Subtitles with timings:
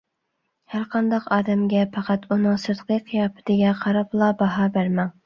[0.75, 5.13] ھەر قانداق ئادەمگە پەقەت ئۇنىڭ سىرتقى قىياپىتىگە قاراپلا باھا بەرمەڭ.